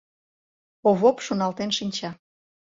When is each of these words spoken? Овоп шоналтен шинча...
Овоп 0.89 1.17
шоналтен 1.25 1.69
шинча... 1.77 2.11